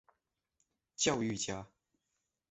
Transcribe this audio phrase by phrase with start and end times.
[0.95, 1.67] 教育家。